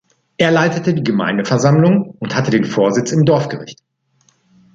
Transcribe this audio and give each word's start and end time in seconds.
Er 0.39 0.49
leitete 0.49 0.95
die 0.95 1.03
Gemeindeversammlungen 1.03 2.15
und 2.17 2.33
hatte 2.33 2.49
den 2.49 2.65
Vorsitz 2.65 3.11
im 3.11 3.23
Dorfgericht. 3.23 3.81